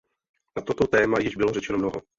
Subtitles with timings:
[0.57, 2.01] Na toto téma již bylo řečeno mnoho.